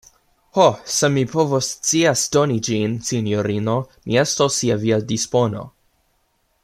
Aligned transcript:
Ho, 0.57 0.63
se 0.93 1.09
mi 1.17 1.25
povoscias 1.33 2.23
doni 2.37 2.57
ĝin, 2.69 2.95
sinjorino, 3.11 3.77
mi 4.09 4.19
estos 4.23 4.59
je 4.71 4.79
via 4.87 5.01
dispono. 5.13 5.63